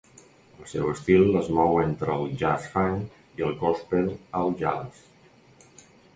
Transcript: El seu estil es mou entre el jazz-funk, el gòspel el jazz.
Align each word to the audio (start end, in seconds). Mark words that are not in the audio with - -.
El 0.61 0.69
seu 0.69 0.87
estil 0.93 1.35
es 1.41 1.49
mou 1.57 1.77
entre 1.81 2.15
el 2.21 2.31
jazz-funk, 2.39 3.21
el 3.49 3.55
gòspel 3.61 4.09
el 4.43 4.53
jazz. 4.65 5.07